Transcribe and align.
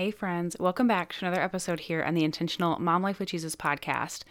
Hey, 0.00 0.10
friends, 0.10 0.56
welcome 0.58 0.86
back 0.86 1.12
to 1.12 1.26
another 1.26 1.42
episode 1.42 1.78
here 1.78 2.02
on 2.02 2.14
the 2.14 2.24
Intentional 2.24 2.78
Mom 2.78 3.02
Life 3.02 3.18
with 3.18 3.28
Jesus 3.28 3.54
podcast. 3.54 4.22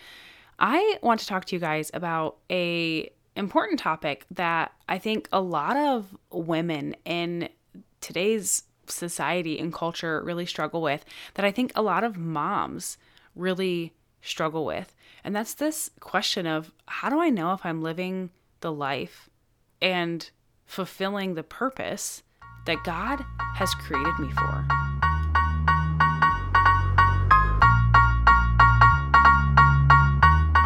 I 0.58 0.98
want 1.04 1.20
to 1.20 1.28
talk 1.28 1.46
to 1.46 1.56
you 1.56 1.60
guys 1.60 1.92
about 1.94 2.38
a 2.50 3.12
important 3.36 3.78
topic 3.78 4.26
that 4.32 4.72
I 4.88 4.98
think 4.98 5.30
a 5.32 5.42
lot 5.42 5.78
of 5.78 6.18
women 6.32 6.96
in 7.06 7.50
today's 8.02 8.64
society 8.88 9.60
and 9.60 9.72
culture 9.72 10.24
really 10.24 10.48
struggle 10.48 10.82
with, 10.82 11.06
that 11.36 11.46
I 11.46 11.52
think 11.52 11.72
a 11.76 11.84
lot 11.84 12.04
of 12.04 12.18
moms 12.18 12.98
really 13.36 13.94
struggle 14.24 14.66
with. 14.66 14.96
And 15.24 15.36
that's 15.36 15.54
this 15.54 15.92
question 16.00 16.48
of 16.48 16.72
how 16.88 17.12
do 17.12 17.20
I 17.20 17.30
know 17.30 17.54
if 17.54 17.64
I'm 17.64 17.84
living 17.84 18.32
the 18.62 18.72
life 18.72 19.30
and 19.84 20.28
fulfilling 20.66 21.36
the 21.36 21.44
purpose 21.44 22.24
that 22.66 22.84
God 22.84 23.24
has 23.54 23.72
created 23.76 24.18
me 24.18 24.32
for? 24.32 24.89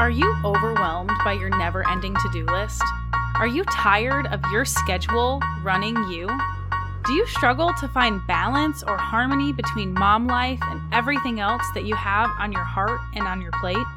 Are 0.03 0.09
you 0.09 0.35
overwhelmed 0.43 1.13
by 1.23 1.31
your 1.31 1.47
never 1.47 1.87
ending 1.87 2.13
to 2.13 2.29
do 2.33 2.45
list? 2.47 2.83
Are 3.35 3.47
you 3.47 3.63
tired 3.63 4.27
of 4.27 4.41
your 4.51 4.65
schedule 4.65 5.41
running 5.63 5.95
you? 6.09 6.27
Do 7.05 7.13
you 7.13 7.25
struggle 7.25 7.71
to 7.79 7.87
find 7.87 8.19
balance 8.27 8.83
or 8.83 8.97
harmony 8.97 9.53
between 9.53 9.93
mom 9.93 10.27
life 10.27 10.59
and 10.63 10.81
everything 10.93 11.39
else 11.39 11.63
that 11.73 11.85
you 11.85 11.95
have 11.95 12.29
on 12.37 12.51
your 12.51 12.65
heart 12.65 12.99
and 13.13 13.25
on 13.25 13.39
your 13.39 13.53
plate? 13.61 13.87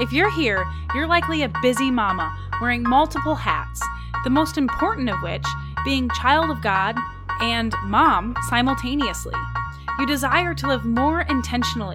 If 0.00 0.14
you're 0.14 0.30
here, 0.30 0.64
you're 0.94 1.06
likely 1.06 1.42
a 1.42 1.52
busy 1.60 1.90
mama 1.90 2.34
wearing 2.62 2.82
multiple 2.82 3.34
hats, 3.34 3.82
the 4.24 4.30
most 4.30 4.56
important 4.56 5.10
of 5.10 5.20
which 5.20 5.44
being 5.84 6.08
child 6.22 6.48
of 6.48 6.62
God 6.62 6.96
and 7.42 7.74
mom 7.84 8.34
simultaneously. 8.48 9.34
You 9.96 10.06
desire 10.06 10.54
to 10.54 10.66
live 10.66 10.84
more 10.84 11.20
intentionally, 11.20 11.94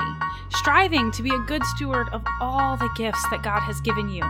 striving 0.55 1.11
to 1.11 1.21
be 1.21 1.31
a 1.31 1.39
good 1.39 1.65
steward 1.65 2.07
of 2.13 2.23
all 2.39 2.77
the 2.77 2.89
gifts 2.95 3.21
that 3.29 3.43
God 3.43 3.59
has 3.59 3.81
given 3.81 4.07
you, 4.07 4.23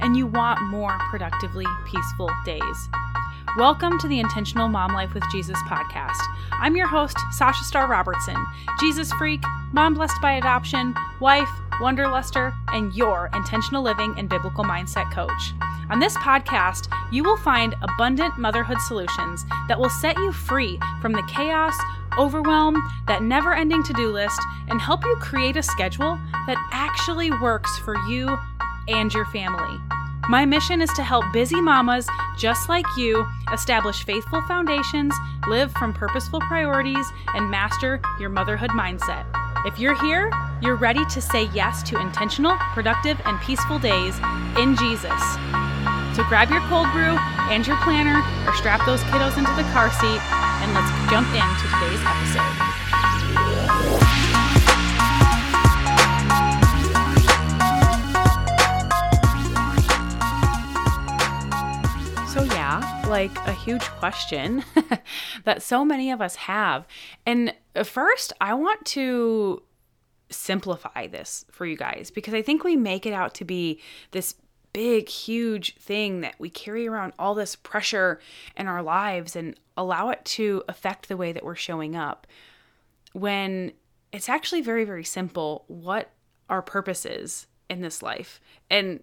and 0.00 0.16
you 0.16 0.26
want 0.26 0.60
more 0.62 0.98
productively 1.10 1.64
peaceful 1.86 2.28
days. 2.44 2.88
Welcome 3.56 4.00
to 4.00 4.08
the 4.08 4.18
Intentional 4.18 4.66
Mom 4.66 4.92
Life 4.92 5.14
with 5.14 5.22
Jesus 5.30 5.56
podcast. 5.62 6.20
I'm 6.50 6.74
your 6.74 6.88
host, 6.88 7.16
Sasha 7.30 7.62
Starr 7.62 7.86
Robertson, 7.86 8.36
Jesus 8.80 9.12
freak, 9.12 9.44
mom 9.72 9.94
blessed 9.94 10.20
by 10.20 10.32
adoption, 10.32 10.92
wife, 11.20 11.48
wonderluster, 11.80 12.52
and 12.72 12.92
your 12.94 13.30
intentional 13.32 13.84
living 13.84 14.12
and 14.18 14.28
biblical 14.28 14.64
mindset 14.64 15.12
coach. 15.12 15.52
On 15.90 16.00
this 16.00 16.16
podcast, 16.16 16.88
you 17.12 17.22
will 17.22 17.36
find 17.36 17.76
abundant 17.82 18.38
motherhood 18.38 18.80
solutions 18.80 19.44
that 19.68 19.78
will 19.78 19.90
set 19.90 20.16
you 20.16 20.32
free 20.32 20.80
from 21.00 21.12
the 21.12 21.22
chaos, 21.32 21.76
overwhelm, 22.18 22.82
that 23.06 23.22
never 23.22 23.54
ending 23.54 23.82
to 23.84 23.92
do 23.92 24.10
list, 24.10 24.40
and 24.68 24.80
help 24.80 25.04
you 25.04 25.16
create 25.20 25.56
a 25.56 25.62
schedule 25.62 26.18
that 26.46 26.56
actually 26.72 27.30
works 27.30 27.78
for 27.78 27.96
you 28.08 28.36
and 28.88 29.12
your 29.12 29.26
family. 29.26 29.78
My 30.28 30.46
mission 30.46 30.80
is 30.80 30.90
to 30.94 31.02
help 31.02 31.24
busy 31.32 31.60
mamas 31.60 32.08
just 32.38 32.68
like 32.68 32.86
you 32.96 33.26
establish 33.52 34.04
faithful 34.04 34.40
foundations, 34.42 35.14
live 35.46 35.70
from 35.72 35.92
purposeful 35.92 36.40
priorities, 36.40 37.06
and 37.34 37.50
master 37.50 38.00
your 38.18 38.30
motherhood 38.30 38.70
mindset. 38.70 39.26
If 39.66 39.78
you're 39.78 40.00
here, 40.02 40.30
you're 40.62 40.76
ready 40.76 41.04
to 41.06 41.20
say 41.20 41.44
yes 41.54 41.82
to 41.84 42.00
intentional, 42.00 42.56
productive, 42.72 43.20
and 43.24 43.40
peaceful 43.40 43.78
days 43.78 44.18
in 44.58 44.76
Jesus. 44.76 45.63
So 46.14 46.22
grab 46.28 46.48
your 46.48 46.60
cold 46.68 46.86
brew 46.92 47.18
and 47.50 47.66
your 47.66 47.76
planner 47.78 48.22
or 48.48 48.54
strap 48.54 48.86
those 48.86 49.00
kiddos 49.10 49.36
into 49.36 49.50
the 49.56 49.64
car 49.72 49.90
seat 49.90 50.20
and 50.62 50.72
let's 50.72 51.10
jump 51.10 51.26
into 51.34 51.66
today's 51.74 51.98
episode. 52.06 52.84
So, 62.28 62.44
yeah, 62.44 63.04
like 63.08 63.36
a 63.48 63.52
huge 63.52 63.82
question 63.82 64.64
that 65.44 65.62
so 65.62 65.84
many 65.84 66.12
of 66.12 66.20
us 66.20 66.36
have. 66.36 66.86
And 67.26 67.52
first, 67.82 68.32
I 68.40 68.54
want 68.54 68.84
to 68.86 69.64
simplify 70.30 71.08
this 71.08 71.44
for 71.50 71.66
you 71.66 71.76
guys 71.76 72.12
because 72.12 72.34
I 72.34 72.42
think 72.42 72.62
we 72.62 72.76
make 72.76 73.04
it 73.04 73.12
out 73.12 73.34
to 73.34 73.44
be 73.44 73.80
this 74.12 74.36
big, 74.74 75.08
huge 75.08 75.76
thing 75.76 76.20
that 76.20 76.34
we 76.38 76.50
carry 76.50 76.86
around 76.86 77.14
all 77.18 77.34
this 77.34 77.56
pressure 77.56 78.20
in 78.56 78.66
our 78.66 78.82
lives 78.82 79.34
and 79.34 79.58
allow 79.76 80.10
it 80.10 80.22
to 80.24 80.62
affect 80.68 81.08
the 81.08 81.16
way 81.16 81.32
that 81.32 81.44
we're 81.44 81.54
showing 81.54 81.96
up. 81.96 82.26
When 83.12 83.72
it's 84.12 84.28
actually 84.28 84.60
very, 84.60 84.84
very 84.84 85.04
simple 85.04 85.64
what 85.68 86.10
our 86.50 86.60
purpose 86.60 87.06
is 87.06 87.46
in 87.70 87.80
this 87.80 88.02
life 88.02 88.40
and 88.68 89.02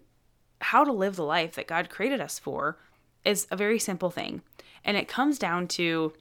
how 0.60 0.84
to 0.84 0.92
live 0.92 1.16
the 1.16 1.24
life 1.24 1.54
that 1.54 1.66
God 1.66 1.90
created 1.90 2.20
us 2.20 2.38
for 2.38 2.78
is 3.24 3.48
a 3.50 3.56
very 3.56 3.78
simple 3.78 4.10
thing. 4.10 4.42
And 4.84 4.96
it 4.96 5.08
comes 5.08 5.38
down 5.38 5.68
to 5.68 6.12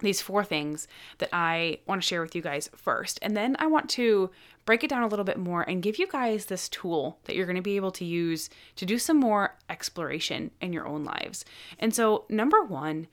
these 0.00 0.20
four 0.20 0.44
things 0.44 0.88
that 1.18 1.30
I 1.32 1.78
want 1.86 2.02
to 2.02 2.06
share 2.06 2.20
with 2.20 2.34
you 2.34 2.42
guys 2.42 2.68
first. 2.76 3.18
And 3.22 3.36
then 3.36 3.56
I 3.58 3.66
want 3.66 3.88
to 3.90 4.30
break 4.66 4.84
it 4.84 4.90
down 4.90 5.02
a 5.02 5.06
little 5.06 5.24
bit 5.24 5.38
more 5.38 5.62
and 5.62 5.82
give 5.82 5.98
you 5.98 6.06
guys 6.06 6.46
this 6.46 6.68
tool 6.68 7.18
that 7.24 7.36
you're 7.36 7.46
going 7.46 7.56
to 7.56 7.62
be 7.62 7.76
able 7.76 7.92
to 7.92 8.04
use 8.04 8.50
to 8.76 8.84
do 8.84 8.98
some 8.98 9.18
more 9.18 9.56
exploration 9.70 10.50
in 10.60 10.72
your 10.72 10.86
own 10.86 11.04
lives. 11.04 11.44
And 11.78 11.94
so, 11.94 12.24
number 12.28 12.62
one, 12.62 13.06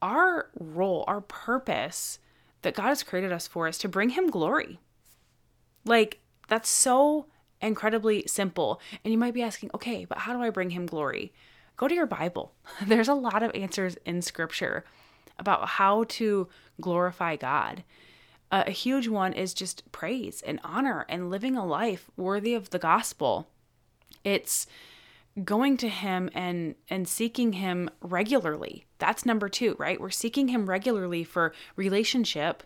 our 0.00 0.50
role, 0.58 1.04
our 1.06 1.20
purpose 1.20 2.18
that 2.62 2.74
God 2.74 2.88
has 2.88 3.02
created 3.02 3.32
us 3.32 3.46
for 3.46 3.68
is 3.68 3.78
to 3.78 3.88
bring 3.88 4.10
Him 4.10 4.30
glory. 4.30 4.78
Like, 5.84 6.20
that's 6.48 6.70
so 6.70 7.26
incredibly 7.60 8.24
simple. 8.26 8.80
And 9.04 9.12
you 9.12 9.18
might 9.18 9.34
be 9.34 9.42
asking, 9.42 9.70
okay, 9.74 10.04
but 10.04 10.18
how 10.18 10.32
do 10.32 10.42
I 10.42 10.50
bring 10.50 10.70
Him 10.70 10.86
glory? 10.86 11.32
Go 11.76 11.88
to 11.88 11.94
your 11.94 12.06
Bible. 12.06 12.54
There's 12.86 13.08
a 13.08 13.14
lot 13.14 13.42
of 13.42 13.54
answers 13.54 13.96
in 14.06 14.22
Scripture 14.22 14.84
about 15.38 15.68
how 15.68 16.04
to 16.04 16.48
glorify 16.80 17.36
God. 17.36 17.84
A 18.50 18.70
huge 18.70 19.08
one 19.08 19.32
is 19.32 19.52
just 19.52 19.90
praise 19.90 20.42
and 20.42 20.60
honor 20.62 21.04
and 21.08 21.30
living 21.30 21.56
a 21.56 21.66
life 21.66 22.10
worthy 22.16 22.54
of 22.54 22.70
the 22.70 22.78
gospel. 22.78 23.48
It's 24.22 24.66
going 25.42 25.76
to 25.78 25.88
him 25.88 26.30
and 26.34 26.76
and 26.88 27.08
seeking 27.08 27.54
him 27.54 27.90
regularly. 28.00 28.86
That's 28.98 29.26
number 29.26 29.48
2, 29.48 29.74
right? 29.78 30.00
We're 30.00 30.10
seeking 30.10 30.48
him 30.48 30.66
regularly 30.66 31.24
for 31.24 31.52
relationship 31.74 32.62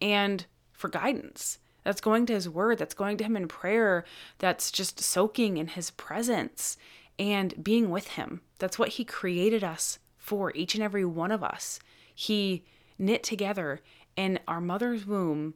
and 0.00 0.46
for 0.72 0.88
guidance. 0.88 1.58
That's 1.84 2.00
going 2.00 2.26
to 2.26 2.34
his 2.34 2.48
word, 2.48 2.78
that's 2.78 2.94
going 2.94 3.16
to 3.18 3.24
him 3.24 3.36
in 3.36 3.48
prayer, 3.48 4.04
that's 4.38 4.70
just 4.70 5.00
soaking 5.00 5.56
in 5.56 5.68
his 5.68 5.90
presence 5.90 6.76
and 7.18 7.62
being 7.62 7.90
with 7.90 8.08
him. 8.08 8.40
That's 8.58 8.78
what 8.78 8.90
he 8.90 9.04
created 9.04 9.62
us 9.62 9.98
for, 10.20 10.52
each 10.54 10.74
and 10.74 10.84
every 10.84 11.04
one 11.04 11.32
of 11.32 11.42
us. 11.42 11.80
He 12.14 12.64
knit 12.98 13.24
together 13.24 13.80
in 14.14 14.38
our 14.46 14.60
mother's 14.60 15.06
womb. 15.06 15.54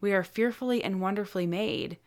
We 0.00 0.12
are 0.12 0.22
fearfully 0.22 0.84
and 0.84 1.00
wonderfully 1.00 1.46
made. 1.46 1.98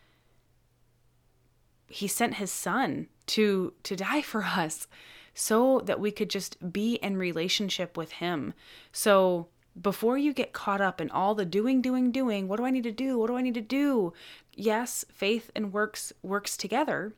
He 1.88 2.08
sent 2.08 2.36
his 2.36 2.52
son 2.52 3.08
to 3.28 3.74
to 3.84 3.96
die 3.96 4.22
for 4.22 4.44
us 4.58 4.88
so 5.34 5.82
that 5.82 6.00
we 6.00 6.12
could 6.12 6.30
just 6.30 6.72
be 6.72 6.96
in 6.96 7.18
relationship 7.18 7.98
with 7.98 8.14
him. 8.14 8.54
So 8.92 9.50
before 9.80 10.18
you 10.18 10.32
get 10.32 10.54
caught 10.54 10.80
up 10.80 11.02
in 11.02 11.10
all 11.10 11.36
the 11.36 11.46
doing 11.46 11.82
doing 11.82 12.12
doing, 12.12 12.48
what 12.48 12.58
do 12.58 12.66
I 12.66 12.72
need 12.72 12.84
to 12.84 12.92
do? 12.92 13.20
What 13.20 13.28
do 13.28 13.36
I 13.36 13.42
need 13.42 13.56
to 13.56 13.62
do? 13.62 14.14
Yes, 14.54 15.04
faith 15.12 15.52
and 15.56 15.74
works 15.74 16.14
works 16.22 16.56
together. 16.56 17.14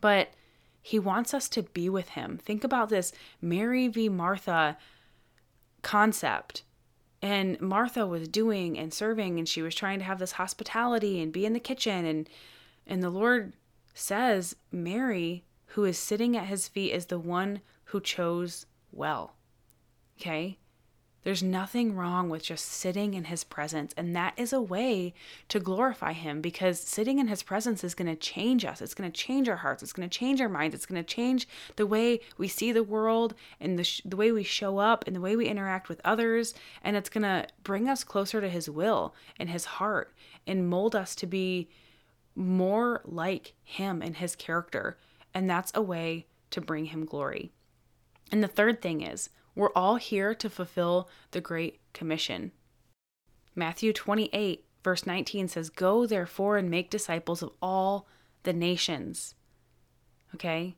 But 0.00 0.30
he 0.82 0.98
wants 0.98 1.34
us 1.34 1.48
to 1.50 1.62
be 1.62 1.88
with 1.88 2.10
him. 2.10 2.38
Think 2.38 2.64
about 2.64 2.88
this 2.88 3.12
Mary 3.40 3.88
v. 3.88 4.08
Martha 4.08 4.76
concept. 5.82 6.62
And 7.20 7.60
Martha 7.60 8.06
was 8.06 8.28
doing 8.28 8.78
and 8.78 8.94
serving 8.94 9.38
and 9.38 9.48
she 9.48 9.60
was 9.60 9.74
trying 9.74 9.98
to 9.98 10.04
have 10.04 10.18
this 10.18 10.32
hospitality 10.32 11.20
and 11.20 11.32
be 11.32 11.44
in 11.44 11.52
the 11.52 11.60
kitchen 11.60 12.04
and 12.04 12.28
and 12.86 13.02
the 13.02 13.10
Lord 13.10 13.54
says 13.92 14.54
Mary 14.70 15.44
who 15.72 15.84
is 15.84 15.98
sitting 15.98 16.36
at 16.36 16.46
his 16.46 16.68
feet 16.68 16.92
is 16.92 17.06
the 17.06 17.18
one 17.18 17.60
who 17.84 18.00
chose 18.00 18.66
well. 18.92 19.34
Okay? 20.18 20.58
There's 21.28 21.42
nothing 21.42 21.94
wrong 21.94 22.30
with 22.30 22.42
just 22.42 22.64
sitting 22.64 23.12
in 23.12 23.24
his 23.24 23.44
presence. 23.44 23.92
And 23.98 24.16
that 24.16 24.32
is 24.38 24.54
a 24.54 24.62
way 24.62 25.12
to 25.48 25.60
glorify 25.60 26.14
him 26.14 26.40
because 26.40 26.80
sitting 26.80 27.18
in 27.18 27.26
his 27.26 27.42
presence 27.42 27.84
is 27.84 27.94
going 27.94 28.08
to 28.08 28.16
change 28.16 28.64
us. 28.64 28.80
It's 28.80 28.94
going 28.94 29.12
to 29.12 29.14
change 29.14 29.46
our 29.46 29.56
hearts. 29.56 29.82
It's 29.82 29.92
going 29.92 30.08
to 30.08 30.18
change 30.18 30.40
our 30.40 30.48
minds. 30.48 30.74
It's 30.74 30.86
going 30.86 31.04
to 31.04 31.06
change 31.06 31.46
the 31.76 31.86
way 31.86 32.20
we 32.38 32.48
see 32.48 32.72
the 32.72 32.82
world 32.82 33.34
and 33.60 33.78
the, 33.78 33.84
sh- 33.84 34.00
the 34.06 34.16
way 34.16 34.32
we 34.32 34.42
show 34.42 34.78
up 34.78 35.06
and 35.06 35.14
the 35.14 35.20
way 35.20 35.36
we 35.36 35.48
interact 35.48 35.90
with 35.90 36.00
others. 36.02 36.54
And 36.82 36.96
it's 36.96 37.10
going 37.10 37.24
to 37.24 37.46
bring 37.62 37.90
us 37.90 38.04
closer 38.04 38.40
to 38.40 38.48
his 38.48 38.70
will 38.70 39.14
and 39.38 39.50
his 39.50 39.66
heart 39.66 40.14
and 40.46 40.70
mold 40.70 40.96
us 40.96 41.14
to 41.16 41.26
be 41.26 41.68
more 42.36 43.02
like 43.04 43.52
him 43.62 44.00
and 44.00 44.16
his 44.16 44.34
character. 44.34 44.96
And 45.34 45.50
that's 45.50 45.72
a 45.74 45.82
way 45.82 46.24
to 46.52 46.62
bring 46.62 46.86
him 46.86 47.04
glory. 47.04 47.52
And 48.32 48.42
the 48.42 48.48
third 48.48 48.80
thing 48.80 49.02
is, 49.02 49.28
we're 49.54 49.72
all 49.74 49.96
here 49.96 50.34
to 50.34 50.50
fulfill 50.50 51.08
the 51.30 51.40
Great 51.40 51.80
Commission. 51.92 52.52
Matthew 53.54 53.92
28, 53.92 54.64
verse 54.84 55.06
19 55.06 55.48
says, 55.48 55.70
Go 55.70 56.06
therefore 56.06 56.56
and 56.56 56.70
make 56.70 56.90
disciples 56.90 57.42
of 57.42 57.50
all 57.60 58.06
the 58.44 58.52
nations. 58.52 59.34
Okay? 60.34 60.76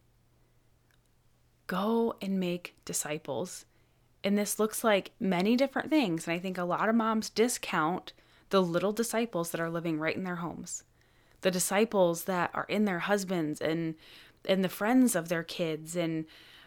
Go 1.66 2.14
and 2.22 2.40
make 2.40 2.74
disciples. 2.84 3.66
And 4.24 4.36
this 4.36 4.58
looks 4.58 4.82
like 4.82 5.12
many 5.20 5.56
different 5.56 5.90
things. 5.90 6.26
And 6.26 6.34
I 6.34 6.38
think 6.38 6.58
a 6.58 6.64
lot 6.64 6.88
of 6.88 6.94
moms 6.94 7.30
discount 7.30 8.12
the 8.50 8.62
little 8.62 8.92
disciples 8.92 9.50
that 9.50 9.60
are 9.60 9.70
living 9.70 9.98
right 9.98 10.16
in 10.16 10.24
their 10.24 10.36
homes, 10.36 10.82
the 11.40 11.50
disciples 11.50 12.24
that 12.24 12.50
are 12.52 12.66
in 12.68 12.84
their 12.84 13.00
husbands 13.00 13.60
and 13.60 13.94
and 14.46 14.64
the 14.64 14.70
friends 14.70 15.14
of 15.14 15.28
their 15.28 15.42
kids 15.42 15.94
and 15.94 16.24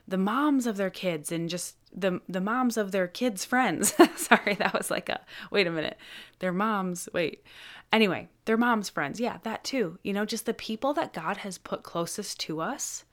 the 0.08 0.18
moms 0.18 0.68
of 0.68 0.78
their 0.78 0.90
kids 0.90 1.32
and 1.32 1.50
just 1.50 1.76
the 1.96 2.22
the 2.28 2.42
moms 2.42 2.78
of 2.78 2.92
their 2.92 3.08
kids' 3.08 3.46
friends. 3.46 3.94
Sorry, 4.16 4.56
that 4.56 4.74
was 4.74 4.92
like 4.92 5.10
a 5.10 5.22
wait 5.52 5.68
a 5.68 5.72
minute. 5.72 5.98
Their 6.40 6.54
moms, 6.54 7.08
wait. 7.14 7.44
Anyway, 7.92 8.30
their 8.46 8.58
moms' 8.58 8.90
friends. 8.90 9.20
Yeah, 9.20 9.38
that 9.44 9.64
too. 9.64 10.00
You 10.04 10.14
know, 10.14 10.26
just 10.26 10.46
the 10.46 10.54
people 10.54 10.94
that 10.94 11.14
God 11.14 11.38
has 11.38 11.58
put 11.58 11.84
closest 11.84 12.40
to 12.42 12.60
us 12.60 13.06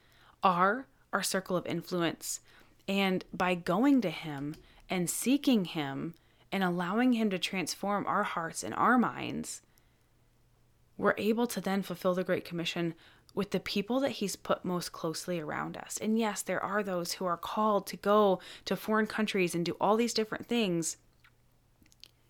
are 0.42 0.86
our 1.12 1.22
circle 1.22 1.56
of 1.56 1.66
influence. 1.66 2.40
And 2.88 3.24
by 3.32 3.54
going 3.54 4.00
to 4.00 4.10
him 4.10 4.56
and 4.88 5.08
seeking 5.08 5.66
him 5.66 6.14
and 6.50 6.64
allowing 6.64 7.12
him 7.12 7.30
to 7.30 7.38
transform 7.38 8.06
our 8.06 8.22
hearts 8.22 8.64
and 8.64 8.74
our 8.74 8.98
minds, 8.98 9.62
we're 10.96 11.14
able 11.18 11.46
to 11.46 11.60
then 11.60 11.82
fulfill 11.82 12.14
the 12.14 12.24
great 12.24 12.44
commission 12.44 12.94
with 13.40 13.52
the 13.52 13.58
people 13.58 14.00
that 14.00 14.10
he's 14.10 14.36
put 14.36 14.66
most 14.66 14.92
closely 14.92 15.40
around 15.40 15.74
us. 15.74 15.96
And 15.96 16.18
yes, 16.18 16.42
there 16.42 16.62
are 16.62 16.82
those 16.82 17.14
who 17.14 17.24
are 17.24 17.38
called 17.38 17.86
to 17.86 17.96
go 17.96 18.38
to 18.66 18.76
foreign 18.76 19.06
countries 19.06 19.54
and 19.54 19.64
do 19.64 19.78
all 19.80 19.96
these 19.96 20.12
different 20.12 20.44
things 20.44 20.98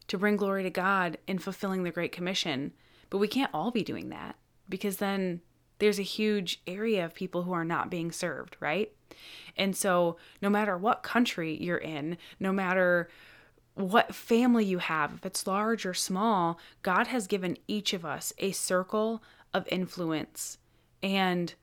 to 0.07 0.17
bring 0.17 0.37
glory 0.37 0.62
to 0.62 0.71
God 0.71 1.19
in 1.27 1.41
fulfilling 1.41 1.83
the 1.83 1.91
Great 1.91 2.12
Commission. 2.12 2.75
But 3.11 3.19
we 3.19 3.27
can't 3.27 3.51
all 3.53 3.73
be 3.73 3.83
doing 3.83 4.11
that 4.11 4.37
because 4.69 4.99
then 4.99 5.41
there's 5.81 5.99
a 5.99 6.05
huge 6.05 6.62
area 6.65 7.05
of 7.05 7.12
people 7.12 7.43
who 7.43 7.53
are 7.55 7.65
not 7.65 7.91
being 7.91 8.12
served, 8.12 8.57
right? 8.61 8.93
And 9.57 9.75
so, 9.75 10.17
no 10.41 10.49
matter 10.49 10.79
what 10.79 11.03
country 11.03 11.61
you're 11.61 11.77
in, 11.77 12.19
no 12.39 12.53
matter 12.53 13.11
what 13.75 14.15
family 14.15 14.65
you 14.65 14.79
have, 14.79 15.15
if 15.15 15.27
it's 15.27 15.45
large 15.45 15.85
or 15.85 15.93
small, 15.93 16.61
God 16.83 17.09
has 17.09 17.27
given 17.27 17.57
each 17.67 17.93
of 17.95 18.05
us 18.05 18.33
a 18.39 18.53
circle 18.53 19.25
of 19.53 19.67
influence 19.73 20.59
and 21.02 21.55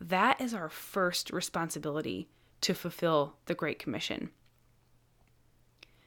that 0.00 0.40
is 0.40 0.54
our 0.54 0.68
first 0.68 1.30
responsibility 1.30 2.28
to 2.60 2.74
fulfill 2.74 3.36
the 3.46 3.54
Great 3.54 3.78
Commission. 3.78 4.30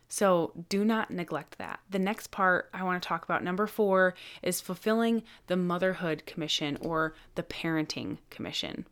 So 0.10 0.54
do 0.70 0.86
not 0.86 1.12
neglect 1.12 1.58
that. 1.58 1.80
The 1.90 2.00
next 2.00 2.32
part 2.32 2.70
I 2.74 2.84
want 2.84 3.02
to 3.02 3.08
talk 3.08 3.26
about, 3.26 3.44
number 3.44 3.68
four, 3.68 4.14
is 4.42 4.62
fulfilling 4.62 5.24
the 5.48 5.58
Motherhood 5.58 6.26
Commission 6.26 6.78
or 6.82 7.14
the 7.36 7.44
Parenting 7.44 8.18
Commission, 8.30 8.86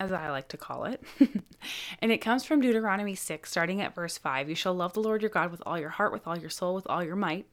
as 0.00 0.10
I 0.10 0.30
like 0.30 0.48
to 0.48 0.56
call 0.56 0.84
it. 0.84 1.02
and 2.00 2.10
it 2.10 2.18
comes 2.18 2.44
from 2.44 2.60
Deuteronomy 2.60 3.14
6, 3.14 3.48
starting 3.48 3.80
at 3.80 3.94
verse 3.94 4.18
5. 4.18 4.48
You 4.48 4.56
shall 4.56 4.74
love 4.74 4.94
the 4.94 5.00
Lord 5.00 5.22
your 5.22 5.30
God 5.30 5.52
with 5.52 5.62
all 5.64 5.78
your 5.78 5.90
heart, 5.90 6.12
with 6.12 6.26
all 6.26 6.36
your 6.36 6.50
soul, 6.50 6.74
with 6.74 6.86
all 6.88 7.04
your 7.04 7.16
might. 7.16 7.46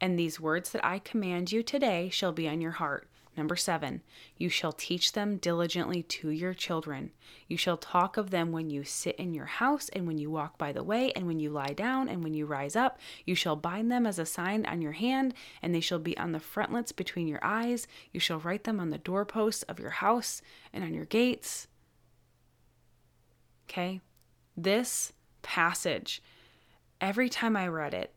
And 0.00 0.18
these 0.18 0.40
words 0.40 0.70
that 0.70 0.84
I 0.84 1.00
command 1.00 1.52
you 1.52 1.62
today 1.62 2.08
shall 2.08 2.32
be 2.32 2.48
on 2.48 2.60
your 2.60 2.72
heart. 2.72 3.08
Number 3.34 3.56
seven, 3.56 4.02
you 4.36 4.50
shall 4.50 4.72
teach 4.72 5.12
them 5.12 5.38
diligently 5.38 6.02
to 6.02 6.28
your 6.28 6.52
children. 6.52 7.12
You 7.48 7.56
shall 7.56 7.78
talk 7.78 8.18
of 8.18 8.30
them 8.30 8.52
when 8.52 8.68
you 8.68 8.84
sit 8.84 9.16
in 9.16 9.32
your 9.32 9.46
house, 9.46 9.88
and 9.94 10.06
when 10.06 10.18
you 10.18 10.30
walk 10.30 10.58
by 10.58 10.72
the 10.72 10.82
way, 10.82 11.12
and 11.12 11.26
when 11.26 11.40
you 11.40 11.48
lie 11.48 11.72
down, 11.74 12.10
and 12.10 12.22
when 12.22 12.34
you 12.34 12.44
rise 12.44 12.76
up. 12.76 12.98
You 13.24 13.34
shall 13.34 13.56
bind 13.56 13.90
them 13.90 14.06
as 14.06 14.18
a 14.18 14.26
sign 14.26 14.66
on 14.66 14.82
your 14.82 14.92
hand, 14.92 15.32
and 15.62 15.74
they 15.74 15.80
shall 15.80 15.98
be 15.98 16.16
on 16.18 16.32
the 16.32 16.40
frontlets 16.40 16.92
between 16.92 17.26
your 17.26 17.42
eyes. 17.42 17.86
You 18.12 18.20
shall 18.20 18.38
write 18.38 18.64
them 18.64 18.78
on 18.78 18.90
the 18.90 18.98
doorposts 18.98 19.62
of 19.62 19.80
your 19.80 19.90
house 19.90 20.42
and 20.70 20.84
on 20.84 20.92
your 20.92 21.06
gates. 21.06 21.68
Okay? 23.70 24.02
This 24.54 25.14
passage, 25.40 26.22
every 27.00 27.30
time 27.30 27.56
I 27.56 27.66
read 27.68 27.94
it, 27.94 28.12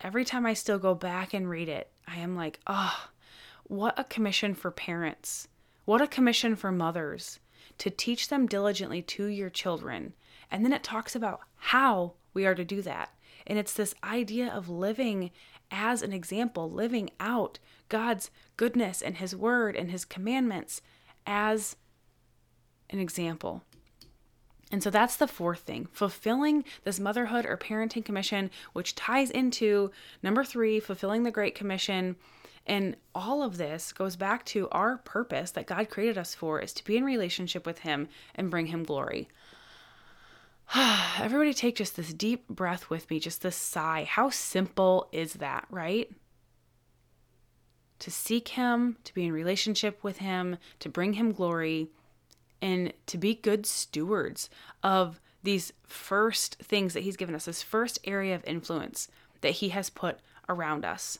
every 0.00 0.24
time 0.24 0.46
I 0.46 0.54
still 0.54 0.78
go 0.78 0.94
back 0.94 1.34
and 1.34 1.50
read 1.50 1.68
it, 1.68 1.90
I 2.08 2.16
am 2.20 2.34
like, 2.34 2.58
oh, 2.66 3.08
what 3.70 3.96
a 3.96 4.02
commission 4.02 4.52
for 4.52 4.72
parents. 4.72 5.46
What 5.84 6.02
a 6.02 6.08
commission 6.08 6.56
for 6.56 6.72
mothers 6.72 7.38
to 7.78 7.88
teach 7.88 8.26
them 8.26 8.48
diligently 8.48 9.00
to 9.02 9.26
your 9.26 9.48
children. 9.48 10.12
And 10.50 10.64
then 10.64 10.72
it 10.72 10.82
talks 10.82 11.14
about 11.14 11.42
how 11.54 12.14
we 12.34 12.46
are 12.46 12.54
to 12.56 12.64
do 12.64 12.82
that. 12.82 13.14
And 13.46 13.60
it's 13.60 13.72
this 13.72 13.94
idea 14.02 14.48
of 14.48 14.68
living 14.68 15.30
as 15.70 16.02
an 16.02 16.12
example, 16.12 16.68
living 16.68 17.10
out 17.20 17.60
God's 17.88 18.32
goodness 18.56 19.00
and 19.00 19.18
His 19.18 19.36
word 19.36 19.76
and 19.76 19.92
His 19.92 20.04
commandments 20.04 20.82
as 21.24 21.76
an 22.90 22.98
example. 22.98 23.62
And 24.72 24.82
so 24.82 24.90
that's 24.90 25.16
the 25.16 25.28
fourth 25.28 25.60
thing 25.60 25.86
fulfilling 25.92 26.64
this 26.82 26.98
motherhood 26.98 27.46
or 27.46 27.56
parenting 27.56 28.04
commission, 28.04 28.50
which 28.72 28.96
ties 28.96 29.30
into 29.30 29.92
number 30.24 30.42
three, 30.42 30.80
fulfilling 30.80 31.22
the 31.22 31.30
Great 31.30 31.54
Commission 31.54 32.16
and 32.66 32.96
all 33.14 33.42
of 33.42 33.56
this 33.56 33.92
goes 33.92 34.16
back 34.16 34.44
to 34.46 34.68
our 34.70 34.98
purpose 34.98 35.50
that 35.52 35.66
God 35.66 35.88
created 35.88 36.18
us 36.18 36.34
for 36.34 36.60
is 36.60 36.72
to 36.74 36.84
be 36.84 36.96
in 36.96 37.04
relationship 37.04 37.66
with 37.66 37.80
Him 37.80 38.08
and 38.34 38.50
bring 38.50 38.66
Him 38.66 38.84
glory. 38.84 39.28
Everybody 41.18 41.52
take 41.52 41.76
just 41.76 41.96
this 41.96 42.12
deep 42.12 42.46
breath 42.48 42.90
with 42.90 43.10
me, 43.10 43.18
just 43.18 43.42
this 43.42 43.56
sigh. 43.56 44.04
How 44.08 44.30
simple 44.30 45.08
is 45.10 45.34
that, 45.34 45.66
right? 45.70 46.10
To 48.00 48.10
seek 48.10 48.48
Him, 48.48 48.96
to 49.04 49.14
be 49.14 49.26
in 49.26 49.32
relationship 49.32 50.02
with 50.04 50.18
Him, 50.18 50.56
to 50.78 50.88
bring 50.88 51.14
Him 51.14 51.32
glory, 51.32 51.88
and 52.62 52.92
to 53.06 53.18
be 53.18 53.34
good 53.34 53.66
stewards 53.66 54.50
of 54.82 55.18
these 55.42 55.72
first 55.86 56.56
things 56.56 56.94
that 56.94 57.02
He's 57.02 57.16
given 57.16 57.34
us, 57.34 57.46
this 57.46 57.62
first 57.62 57.98
area 58.04 58.34
of 58.34 58.44
influence 58.44 59.08
that 59.40 59.52
He 59.52 59.70
has 59.70 59.90
put 59.90 60.20
around 60.48 60.84
us. 60.84 61.18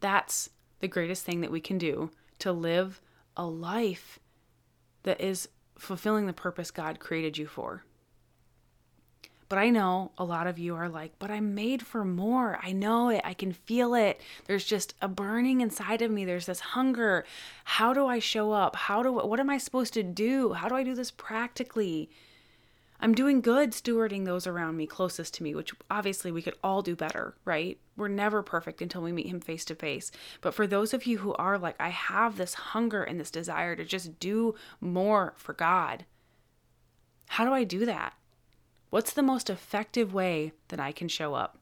That's 0.00 0.50
the 0.80 0.88
greatest 0.88 1.24
thing 1.24 1.40
that 1.42 1.50
we 1.50 1.60
can 1.60 1.78
do 1.78 2.10
to 2.40 2.52
live 2.52 3.00
a 3.36 3.44
life 3.44 4.18
that 5.02 5.20
is 5.20 5.48
fulfilling 5.78 6.26
the 6.26 6.32
purpose 6.32 6.70
God 6.70 6.98
created 6.98 7.38
you 7.38 7.46
for. 7.46 7.84
But 9.48 9.58
I 9.58 9.70
know 9.70 10.12
a 10.16 10.24
lot 10.24 10.46
of 10.46 10.60
you 10.60 10.76
are 10.76 10.88
like, 10.88 11.12
but 11.18 11.28
I'm 11.28 11.56
made 11.56 11.82
for 11.82 12.04
more. 12.04 12.60
I 12.62 12.70
know 12.70 13.08
it. 13.08 13.20
I 13.24 13.34
can 13.34 13.52
feel 13.52 13.94
it. 13.94 14.20
There's 14.46 14.64
just 14.64 14.94
a 15.02 15.08
burning 15.08 15.60
inside 15.60 16.02
of 16.02 16.10
me. 16.10 16.24
There's 16.24 16.46
this 16.46 16.60
hunger. 16.60 17.24
How 17.64 17.92
do 17.92 18.06
I 18.06 18.20
show 18.20 18.52
up? 18.52 18.76
How 18.76 19.02
do 19.02 19.12
what 19.12 19.40
am 19.40 19.50
I 19.50 19.58
supposed 19.58 19.92
to 19.94 20.04
do? 20.04 20.52
How 20.52 20.68
do 20.68 20.76
I 20.76 20.84
do 20.84 20.94
this 20.94 21.10
practically? 21.10 22.10
I'm 23.00 23.14
doing 23.14 23.40
good 23.40 23.72
stewarding 23.72 24.26
those 24.26 24.46
around 24.46 24.76
me 24.76 24.86
closest 24.86 25.34
to 25.34 25.42
me, 25.42 25.54
which 25.54 25.72
obviously 25.90 26.30
we 26.30 26.42
could 26.42 26.56
all 26.62 26.82
do 26.82 26.94
better, 26.94 27.34
right? 27.46 27.78
We're 27.96 28.08
never 28.08 28.42
perfect 28.42 28.82
until 28.82 29.02
we 29.02 29.10
meet 29.10 29.26
him 29.26 29.40
face 29.40 29.64
to 29.66 29.74
face. 29.74 30.12
But 30.42 30.52
for 30.52 30.66
those 30.66 30.92
of 30.92 31.06
you 31.06 31.18
who 31.18 31.32
are 31.34 31.56
like, 31.56 31.76
I 31.80 31.88
have 31.88 32.36
this 32.36 32.54
hunger 32.54 33.02
and 33.02 33.18
this 33.18 33.30
desire 33.30 33.74
to 33.74 33.84
just 33.84 34.20
do 34.20 34.54
more 34.80 35.32
for 35.38 35.54
God, 35.54 36.04
how 37.28 37.46
do 37.46 37.52
I 37.52 37.64
do 37.64 37.86
that? 37.86 38.14
What's 38.90 39.12
the 39.12 39.22
most 39.22 39.48
effective 39.48 40.12
way 40.12 40.52
that 40.68 40.80
I 40.80 40.92
can 40.92 41.08
show 41.08 41.34
up? 41.34 41.58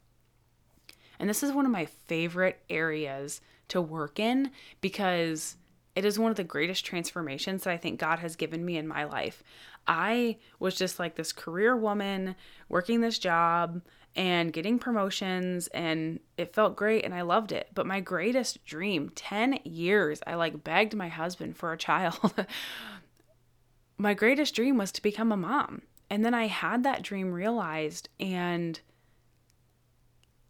And 1.20 1.30
this 1.30 1.42
is 1.42 1.52
one 1.52 1.66
of 1.66 1.72
my 1.72 1.84
favorite 1.84 2.60
areas 2.68 3.40
to 3.68 3.80
work 3.80 4.18
in 4.18 4.50
because 4.80 5.56
it 5.98 6.04
is 6.04 6.16
one 6.16 6.30
of 6.30 6.36
the 6.36 6.44
greatest 6.44 6.86
transformations 6.86 7.64
that 7.64 7.72
I 7.72 7.76
think 7.76 7.98
God 7.98 8.20
has 8.20 8.36
given 8.36 8.64
me 8.64 8.76
in 8.76 8.86
my 8.86 9.02
life. 9.02 9.42
I 9.84 10.36
was 10.60 10.76
just 10.76 11.00
like 11.00 11.16
this 11.16 11.32
career 11.32 11.76
woman 11.76 12.36
working 12.68 13.00
this 13.00 13.18
job 13.18 13.82
and 14.14 14.52
getting 14.52 14.78
promotions 14.78 15.66
and 15.68 16.20
it 16.36 16.54
felt 16.54 16.76
great 16.76 17.04
and 17.04 17.12
I 17.12 17.22
loved 17.22 17.50
it. 17.50 17.70
But 17.74 17.84
my 17.84 17.98
greatest 17.98 18.64
dream, 18.64 19.10
10 19.16 19.58
years, 19.64 20.20
I 20.24 20.36
like 20.36 20.62
begged 20.62 20.94
my 20.94 21.08
husband 21.08 21.56
for 21.56 21.72
a 21.72 21.76
child. 21.76 22.32
my 23.98 24.14
greatest 24.14 24.54
dream 24.54 24.78
was 24.78 24.92
to 24.92 25.02
become 25.02 25.32
a 25.32 25.36
mom. 25.36 25.82
And 26.08 26.24
then 26.24 26.32
I 26.32 26.46
had 26.46 26.84
that 26.84 27.02
dream 27.02 27.32
realized 27.32 28.08
and 28.20 28.78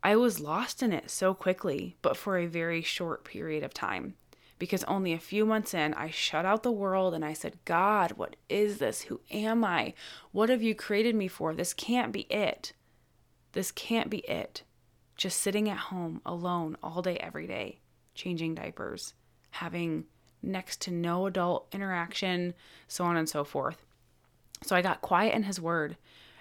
I 0.03 0.15
was 0.17 0.41
lost 0.41 0.83
in 0.83 0.93
it 0.93 1.11
so 1.11 1.33
quickly, 1.33 1.97
but 2.03 2.19
for 2.19 2.37
a 2.37 2.45
very 2.45 2.83
short 2.83 3.25
period 3.25 3.65
of 3.65 3.73
time 3.73 4.13
because 4.59 4.85
only 4.85 5.13
a 5.13 5.19
few 5.19 5.47
months 5.47 5.75
in, 5.75 5.95
I 5.95 6.11
shut 6.11 6.45
out 6.45 6.63
the 6.63 6.73
world 6.73 7.15
and 7.15 7.25
I 7.25 7.33
said, 7.33 7.59
God, 7.65 8.13
what 8.13 8.37
is 8.49 8.79
this? 8.79 9.03
Who 9.03 9.21
am 9.31 9.65
I? 9.65 9.95
What 10.33 10.49
have 10.49 10.63
you 10.63 10.75
created 10.75 11.15
me 11.15 11.29
for? 11.29 11.55
This 11.55 11.73
can't 11.73 12.13
be 12.13 12.23
it. 12.23 12.73
This 13.53 13.71
can't 13.71 14.11
be 14.11 14.19
it. 14.19 14.63
Just 15.17 15.41
sitting 15.41 15.69
at 15.69 15.79
home 15.79 16.21
alone 16.27 16.77
all 16.83 17.03
day, 17.03 17.17
every 17.17 17.47
day, 17.47 17.81
changing 18.15 18.55
diapers, 18.55 19.15
having 19.51 20.05
next 20.43 20.81
to 20.83 20.91
no 20.91 21.27
adult 21.27 21.69
interaction, 21.73 22.55
so 22.87 23.05
on 23.05 23.17
and 23.17 23.29
so 23.29 23.45
forth. 23.45 23.85
So 24.63 24.77
I 24.77 24.83
got 24.83 25.01
quiet 25.01 25.35
in 25.35 25.45
His 25.45 25.61
Word 25.61 25.97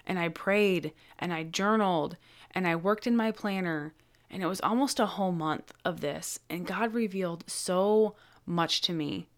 and 0.06 0.18
I 0.18 0.28
prayed 0.28 0.92
and 1.18 1.32
I 1.32 1.44
journaled 1.44 2.16
and 2.52 2.66
I 2.66 2.76
worked 2.76 3.06
in 3.06 3.16
my 3.16 3.30
planner 3.30 3.94
And 4.30 4.42
it 4.42 4.46
was 4.46 4.60
almost 4.60 5.00
a 5.00 5.06
whole 5.06 5.32
month 5.32 5.72
of 5.84 6.00
this. 6.00 6.38
And 6.50 6.66
God 6.66 6.92
revealed 6.94 7.44
so 7.46 8.14
much 8.44 8.80
to 8.82 8.92
me. 8.92 9.28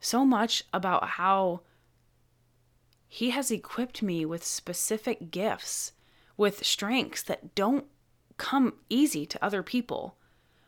So 0.00 0.24
much 0.24 0.64
about 0.72 1.10
how 1.10 1.60
He 3.08 3.30
has 3.30 3.50
equipped 3.50 4.02
me 4.02 4.24
with 4.24 4.44
specific 4.44 5.30
gifts, 5.30 5.92
with 6.36 6.64
strengths 6.66 7.22
that 7.22 7.54
don't 7.54 7.86
come 8.36 8.74
easy 8.88 9.24
to 9.26 9.44
other 9.44 9.62
people. 9.62 10.16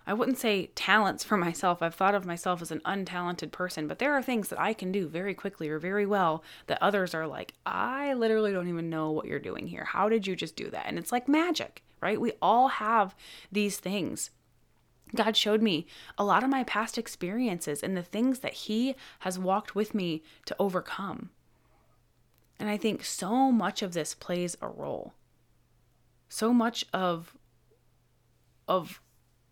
I 0.06 0.12
wouldn't 0.12 0.38
say 0.38 0.66
talents 0.74 1.24
for 1.24 1.38
myself. 1.38 1.82
I've 1.82 1.94
thought 1.94 2.14
of 2.14 2.26
myself 2.26 2.60
as 2.60 2.70
an 2.70 2.82
untalented 2.84 3.52
person, 3.52 3.88
but 3.88 3.98
there 3.98 4.12
are 4.12 4.22
things 4.22 4.48
that 4.48 4.60
I 4.60 4.74
can 4.74 4.92
do 4.92 5.08
very 5.08 5.34
quickly 5.34 5.68
or 5.70 5.78
very 5.78 6.04
well 6.04 6.44
that 6.66 6.82
others 6.82 7.14
are 7.14 7.26
like, 7.26 7.54
I 7.64 8.12
literally 8.12 8.52
don't 8.52 8.68
even 8.68 8.90
know 8.90 9.10
what 9.10 9.26
you're 9.26 9.38
doing 9.38 9.66
here. 9.66 9.84
How 9.84 10.10
did 10.10 10.26
you 10.26 10.36
just 10.36 10.56
do 10.56 10.68
that? 10.70 10.84
And 10.86 10.98
it's 10.98 11.10
like 11.10 11.26
magic, 11.26 11.82
right? 12.04 12.20
We 12.20 12.32
all 12.42 12.68
have 12.68 13.16
these 13.50 13.78
things. 13.78 14.30
God 15.16 15.36
showed 15.36 15.62
me 15.62 15.86
a 16.18 16.24
lot 16.24 16.44
of 16.44 16.50
my 16.50 16.62
past 16.64 16.98
experiences 16.98 17.82
and 17.82 17.96
the 17.96 18.02
things 18.02 18.40
that 18.40 18.52
He 18.52 18.94
has 19.20 19.38
walked 19.38 19.74
with 19.74 19.94
me 19.94 20.22
to 20.44 20.54
overcome. 20.58 21.30
And 22.58 22.68
I 22.68 22.76
think 22.76 23.04
so 23.04 23.50
much 23.50 23.82
of 23.82 23.94
this 23.94 24.14
plays 24.14 24.56
a 24.60 24.68
role. 24.68 25.14
So 26.28 26.52
much 26.52 26.84
of 26.92 27.36
of 28.68 29.00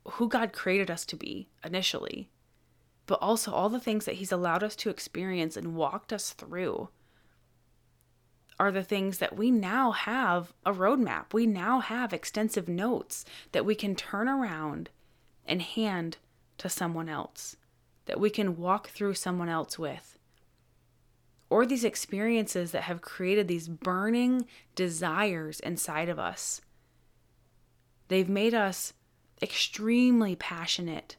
who 0.04 0.28
God 0.28 0.52
created 0.52 0.90
us 0.90 1.04
to 1.06 1.16
be 1.16 1.49
initially, 1.64 2.30
but 3.06 3.18
also 3.21 3.52
all 3.52 3.68
the 3.68 3.80
things 3.80 4.04
that 4.04 4.16
He's 4.16 4.32
allowed 4.32 4.62
us 4.62 4.76
to 4.76 4.90
experience 4.90 5.56
and 5.56 5.75
walked 5.75 6.12
us 6.12 6.32
through 6.32 6.88
are 8.59 8.71
the 8.71 8.82
things 8.82 9.18
that 9.18 9.37
we 9.37 9.50
now 9.50 9.92
have 9.92 10.52
a 10.64 10.73
roadmap. 10.73 11.32
We 11.32 11.47
now 11.47 11.80
have 11.80 12.12
extensive 12.12 12.68
notes 12.68 13.25
that 13.52 13.64
we 13.64 13.75
can 13.75 13.94
turn 13.94 14.28
around 14.28 14.90
and 15.47 15.62
hand 15.62 16.18
to 16.59 16.68
someone 16.68 17.09
else, 17.09 17.56
that 18.06 18.21
we 18.21 18.30
can 18.30 18.56
walk 18.56 18.88
through 18.90 19.14
someone 19.14 19.49
else 19.49 19.78
with. 19.78 20.18
Or 21.50 21.66
these 21.66 21.85
experiences 21.85 22.71
that 22.71 22.85
have 22.85 23.02
created 23.02 23.49
these 23.49 23.68
burning 23.68 24.47
desires 24.75 25.61
inside 25.61 26.09
of 26.09 26.18
us. 26.18 26.61
They've 28.09 28.28
made 28.28 28.54
us 28.54 28.94
extremely 29.42 30.37
passionate 30.37 31.16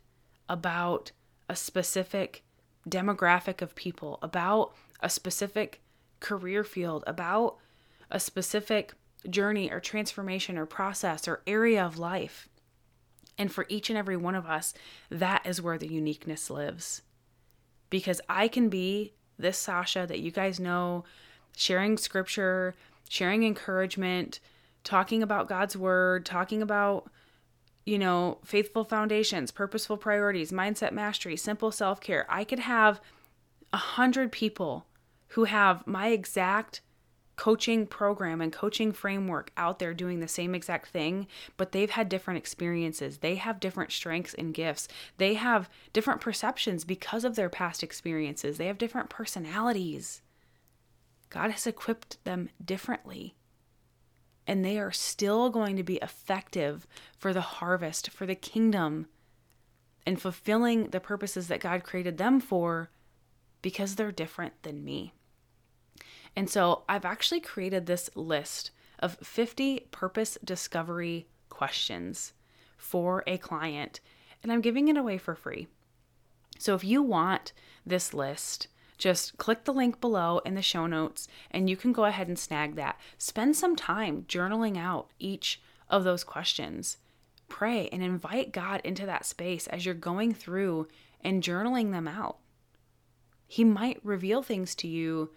about 0.48 1.12
a 1.50 1.56
specific 1.56 2.44
demographic 2.90 3.62
of 3.62 3.75
people, 3.75 4.18
about 4.22 4.74
a 5.02 5.10
specific 5.10 5.82
career 6.24 6.63
field, 6.63 7.03
about 7.06 7.58
a 8.10 8.20
specific 8.20 8.94
journey 9.30 9.70
or 9.72 9.80
transformation 9.80 10.58
or 10.58 10.65
process 10.65 11.27
or 11.27 11.44
area 11.46 11.86
of 11.86 12.00
life. 12.00 12.50
And 13.38 13.51
for 13.51 13.65
each 13.70 13.89
and 13.89 13.98
every 13.98 14.18
one 14.18 14.36
of 14.36 14.46
us, 14.46 14.74
that 15.10 15.46
is 15.46 15.62
where 15.62 15.77
the 15.77 15.88
uniqueness 15.88 16.50
lives. 16.50 17.03
Because 17.89 18.22
I 18.27 18.48
can 18.48 18.70
be 18.70 19.13
this 19.38 19.58
Sasha 19.58 20.06
that 20.08 20.20
you 20.20 20.32
guys 20.32 20.60
know, 20.60 21.03
sharing 21.56 21.98
scripture, 21.98 22.74
sharing 23.10 23.44
encouragement, 23.44 24.39
talking 24.84 25.22
about 25.22 25.48
God's 25.48 25.77
word, 25.77 26.25
talking 26.25 26.62
about 26.62 27.10
you 27.86 28.00
know, 28.00 28.38
faithful 28.46 28.86
foundations, 28.86 29.51
purposeful 29.51 29.98
priorities, 29.98 30.51
mindset 30.51 30.94
mastery, 30.94 31.36
simple 31.36 31.72
self 31.72 32.00
care. 32.00 32.25
I 32.30 32.44
could 32.44 32.60
have 32.60 33.01
a 33.74 33.77
hundred 33.77 34.32
people 34.32 34.86
who 35.34 35.46
have 35.46 35.86
my 35.86 36.08
exact 36.08 36.82
coaching 37.36 37.88
program 37.88 38.42
and 38.42 38.54
coaching 38.54 38.92
framework 38.92 39.52
out 39.58 39.80
there 39.80 39.94
doing 39.94 40.20
the 40.20 40.28
same 40.28 40.54
exact 40.54 40.90
thing, 40.90 41.28
but 41.58 41.72
they've 41.72 41.90
had 41.90 42.08
different 42.08 42.38
experiences. 42.38 43.18
They 43.18 43.36
have 43.36 43.60
different 43.60 43.92
strengths 43.92 44.36
and 44.36 44.54
gifts. 44.54 44.88
They 45.18 45.34
have 45.34 45.70
different 45.92 46.22
perceptions 46.22 46.86
because 46.86 47.24
of 47.24 47.36
their 47.36 47.50
past 47.50 47.82
experiences. 47.82 48.58
They 48.58 48.68
have 48.68 48.78
different 48.78 49.10
personalities. 49.10 50.22
God 51.30 51.50
has 51.50 51.66
equipped 51.66 52.24
them 52.24 52.50
differently 52.63 53.36
and 54.46 54.63
they 54.63 54.78
are 54.78 54.92
still 54.92 55.50
going 55.50 55.75
to 55.78 55.84
be 55.84 55.96
effective 55.98 56.86
for 57.18 57.34
the 57.34 57.42
harvest, 57.42 58.10
for 58.10 58.25
the 58.25 58.36
kingdom, 58.36 59.08
and 60.06 60.22
fulfilling 60.22 60.90
the 60.90 61.00
purposes 61.00 61.48
that 61.48 61.62
God 61.62 61.84
created 61.84 62.18
them 62.18 62.40
for 62.40 62.90
because 63.62 63.96
they're 63.96 64.12
different 64.12 64.62
than 64.63 64.84
me. 64.84 65.13
And 66.36 66.50
so 66.50 66.84
I've 66.90 67.06
actually 67.06 67.40
created 67.40 67.86
this 67.86 68.10
list 68.16 68.72
of 69.00 69.18
50 69.18 69.82
purpose 69.92 70.38
discovery 70.44 71.28
questions 71.50 72.34
for 72.78 73.24
a 73.28 73.38
client, 73.38 74.00
and 74.42 74.52
I'm 74.52 74.62
giving 74.62 74.88
it 74.88 74.98
away 74.98 75.18
for 75.18 75.36
free. 75.36 75.68
So 76.58 76.75
if 76.75 76.84
you 76.84 77.02
want 77.02 77.54
this 77.86 78.13
list, 78.13 78.68
just 78.98 79.38
click 79.38 79.66
the 79.66 79.74
link 79.74 80.00
below 80.00 80.40
in 80.46 80.56
the 80.56 80.62
show 80.62 80.88
notes 80.88 81.28
and 81.52 81.70
you 81.70 81.75
can 81.75 81.92
go 81.92 82.06
ahead 82.06 82.28
and 82.28 82.40
snag 82.40 82.75
that. 82.75 83.00
Spend 83.18 83.56
some 83.56 83.75
time 83.75 84.24
journaling 84.30 84.78
out 84.78 85.10
each 85.20 85.62
of 85.90 86.04
those 86.04 86.24
questions. 86.24 86.98
Pray 87.50 87.90
and 87.90 88.02
invite 88.02 88.52
God 88.52 88.82
into 88.84 89.06
that 89.06 89.25
space 89.25 89.68
as 89.68 89.86
you're 89.86 89.96
going 89.96 90.34
through 90.34 90.88
and 91.22 91.44
journaling 91.44 91.92
them 91.92 92.08
out. 92.08 92.38
He 93.48 93.63
might 93.63 94.00
reveal 94.04 94.42
things 94.42 94.74
to 94.75 94.88
you 94.88 95.32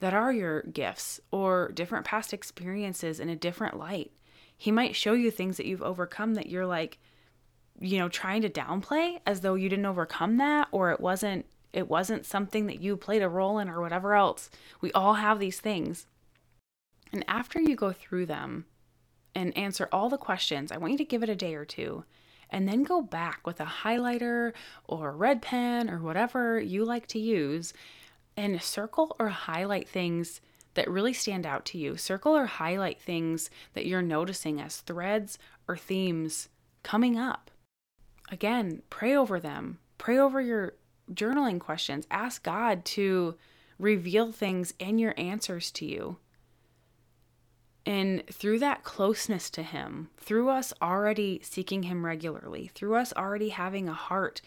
that 0.00 0.14
are 0.14 0.32
your 0.32 0.62
gifts 0.62 1.20
or 1.30 1.70
different 1.72 2.04
past 2.04 2.32
experiences 2.32 3.20
in 3.20 3.28
a 3.28 3.36
different 3.36 3.78
light. 3.78 4.12
He 4.56 4.70
might 4.70 4.96
show 4.96 5.12
you 5.12 5.30
things 5.30 5.56
that 5.56 5.66
you've 5.66 5.82
overcome 5.82 6.34
that 6.34 6.48
you're 6.48 6.66
like, 6.66 6.98
you 7.80 7.98
know, 7.98 8.08
trying 8.08 8.42
to 8.42 8.50
downplay 8.50 9.20
as 9.26 9.40
though 9.40 9.54
you 9.54 9.68
didn't 9.68 9.86
overcome 9.86 10.38
that 10.38 10.68
or 10.72 10.90
it 10.90 11.00
wasn't 11.00 11.46
it 11.72 11.88
wasn't 11.88 12.24
something 12.24 12.66
that 12.66 12.80
you 12.80 12.96
played 12.96 13.22
a 13.22 13.28
role 13.28 13.58
in 13.58 13.68
or 13.68 13.82
whatever 13.82 14.14
else. 14.14 14.48
We 14.80 14.92
all 14.92 15.14
have 15.14 15.38
these 15.38 15.60
things. 15.60 16.06
And 17.12 17.22
after 17.28 17.60
you 17.60 17.76
go 17.76 17.92
through 17.92 18.26
them 18.26 18.64
and 19.34 19.56
answer 19.56 19.86
all 19.92 20.08
the 20.08 20.16
questions, 20.16 20.72
I 20.72 20.78
want 20.78 20.92
you 20.92 20.98
to 20.98 21.04
give 21.04 21.22
it 21.22 21.28
a 21.28 21.36
day 21.36 21.54
or 21.54 21.66
two 21.66 22.04
and 22.50 22.66
then 22.66 22.82
go 22.82 23.02
back 23.02 23.46
with 23.46 23.60
a 23.60 23.66
highlighter 23.66 24.52
or 24.84 25.10
a 25.10 25.16
red 25.16 25.42
pen 25.42 25.90
or 25.90 25.98
whatever 25.98 26.58
you 26.58 26.84
like 26.84 27.06
to 27.08 27.18
use 27.18 27.72
and 28.36 28.60
circle 28.60 29.16
or 29.18 29.28
highlight 29.28 29.88
things 29.88 30.40
that 30.74 30.90
really 30.90 31.12
stand 31.12 31.46
out 31.46 31.64
to 31.66 31.78
you. 31.78 31.96
Circle 31.96 32.36
or 32.36 32.46
highlight 32.46 33.00
things 33.00 33.50
that 33.74 33.86
you're 33.86 34.02
noticing 34.02 34.60
as 34.60 34.78
threads 34.78 35.38
or 35.66 35.76
themes 35.76 36.48
coming 36.82 37.18
up. 37.18 37.50
Again, 38.30 38.82
pray 38.90 39.16
over 39.16 39.40
them. 39.40 39.78
Pray 39.98 40.18
over 40.18 40.40
your 40.40 40.74
journaling 41.12 41.58
questions. 41.58 42.06
Ask 42.10 42.42
God 42.42 42.84
to 42.84 43.36
reveal 43.78 44.32
things 44.32 44.74
in 44.78 44.98
your 44.98 45.14
answers 45.16 45.70
to 45.72 45.86
you. 45.86 46.18
And 47.84 48.26
through 48.26 48.58
that 48.58 48.82
closeness 48.82 49.48
to 49.50 49.62
Him, 49.62 50.08
through 50.18 50.48
us 50.48 50.72
already 50.82 51.40
seeking 51.42 51.84
Him 51.84 52.04
regularly, 52.04 52.70
through 52.74 52.96
us 52.96 53.12
already 53.16 53.50
having 53.50 53.88
a 53.88 53.94
heart 53.94 54.42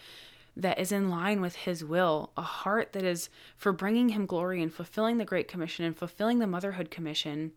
that 0.59 0.77
is 0.77 0.91
in 0.91 1.09
line 1.09 1.41
with 1.41 1.55
His 1.55 1.83
will, 1.83 2.31
a 2.35 2.41
heart 2.41 2.93
that 2.93 3.03
is 3.03 3.29
for 3.55 3.71
bringing 3.71 4.09
Him 4.09 4.25
glory 4.25 4.61
and 4.61 4.73
fulfilling 4.73 5.17
the 5.17 5.25
Great 5.25 5.47
Commission 5.47 5.85
and 5.85 5.95
fulfilling 5.95 6.39
the 6.39 6.47
Motherhood 6.47 6.91
Commission, 6.91 7.53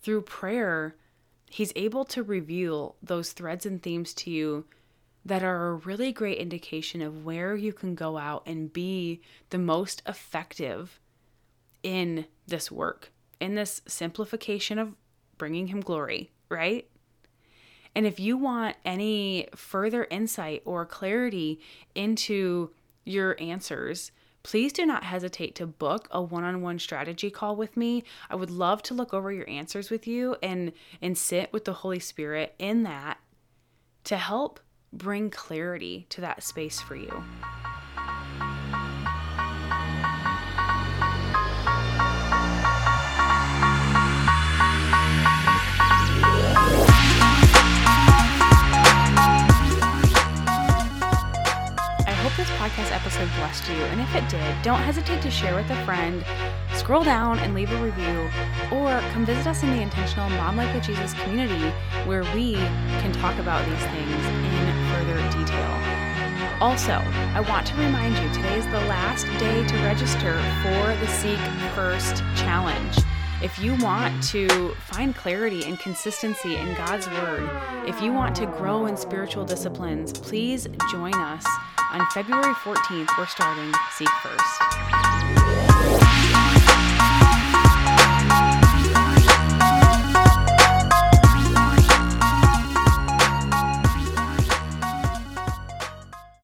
through 0.00 0.22
prayer, 0.22 0.96
He's 1.50 1.72
able 1.76 2.04
to 2.06 2.22
reveal 2.22 2.96
those 3.02 3.32
threads 3.32 3.64
and 3.64 3.82
themes 3.82 4.12
to 4.14 4.30
you 4.30 4.66
that 5.24 5.42
are 5.42 5.68
a 5.68 5.74
really 5.74 6.12
great 6.12 6.36
indication 6.38 7.00
of 7.00 7.24
where 7.24 7.56
you 7.56 7.72
can 7.72 7.94
go 7.94 8.18
out 8.18 8.42
and 8.46 8.72
be 8.72 9.22
the 9.48 9.58
most 9.58 10.02
effective 10.06 11.00
in 11.82 12.26
this 12.46 12.70
work, 12.70 13.12
in 13.40 13.54
this 13.54 13.80
simplification 13.86 14.78
of 14.78 14.94
bringing 15.38 15.68
Him 15.68 15.80
glory, 15.80 16.30
right? 16.50 16.86
And 17.94 18.06
if 18.06 18.20
you 18.20 18.36
want 18.36 18.76
any 18.84 19.48
further 19.54 20.06
insight 20.10 20.62
or 20.64 20.84
clarity 20.86 21.60
into 21.94 22.70
your 23.04 23.36
answers, 23.40 24.12
please 24.42 24.72
do 24.72 24.86
not 24.86 25.04
hesitate 25.04 25.54
to 25.56 25.66
book 25.66 26.08
a 26.10 26.22
one-on-one 26.22 26.78
strategy 26.78 27.30
call 27.30 27.56
with 27.56 27.76
me. 27.76 28.04
I 28.30 28.36
would 28.36 28.50
love 28.50 28.82
to 28.84 28.94
look 28.94 29.12
over 29.12 29.32
your 29.32 29.48
answers 29.48 29.90
with 29.90 30.06
you 30.06 30.36
and 30.42 30.72
and 31.02 31.18
sit 31.18 31.52
with 31.52 31.64
the 31.64 31.72
Holy 31.72 31.98
Spirit 31.98 32.54
in 32.58 32.84
that 32.84 33.18
to 34.04 34.16
help 34.16 34.60
bring 34.92 35.28
clarity 35.30 36.06
to 36.10 36.20
that 36.20 36.42
space 36.42 36.80
for 36.80 36.96
you. 36.96 37.24
You. 53.48 53.82
And 53.86 54.00
if 54.00 54.14
it 54.14 54.28
did, 54.28 54.62
don't 54.62 54.80
hesitate 54.80 55.22
to 55.22 55.30
share 55.30 55.54
with 55.54 55.70
a 55.70 55.84
friend, 55.86 56.22
scroll 56.74 57.02
down 57.02 57.38
and 57.38 57.54
leave 57.54 57.72
a 57.72 57.82
review, 57.82 58.28
or 58.70 59.00
come 59.12 59.24
visit 59.24 59.46
us 59.46 59.62
in 59.62 59.70
the 59.70 59.80
Intentional 59.80 60.28
Mom 60.30 60.58
Life 60.58 60.72
with 60.74 60.84
Jesus 60.84 61.14
community 61.14 61.70
where 62.04 62.24
we 62.34 62.54
can 63.00 63.10
talk 63.14 63.38
about 63.38 63.64
these 63.66 63.80
things 63.86 64.24
in 64.26 64.68
further 64.92 65.16
detail. 65.30 66.60
Also, 66.60 66.92
I 66.92 67.40
want 67.40 67.66
to 67.68 67.76
remind 67.76 68.18
you 68.18 68.28
today 68.34 68.58
is 68.58 68.66
the 68.66 68.84
last 68.86 69.24
day 69.40 69.66
to 69.66 69.74
register 69.76 70.34
for 70.62 70.94
the 71.00 71.06
Seek 71.06 71.38
First 71.74 72.18
Challenge. 72.36 72.98
If 73.42 73.58
you 73.58 73.76
want 73.76 74.22
to 74.24 74.74
find 74.74 75.16
clarity 75.16 75.64
and 75.64 75.78
consistency 75.78 76.56
in 76.56 76.74
God's 76.74 77.08
Word, 77.08 77.48
if 77.86 78.02
you 78.02 78.12
want 78.12 78.36
to 78.36 78.46
grow 78.46 78.86
in 78.86 78.96
spiritual 78.96 79.46
disciplines, 79.46 80.12
please 80.12 80.68
join 80.90 81.14
us 81.14 81.46
on 81.92 82.06
February 82.10 82.54
14th. 82.54 83.08
We're 83.18 83.26
starting 83.26 83.72
Seek 83.92 84.10
First. 84.22 85.07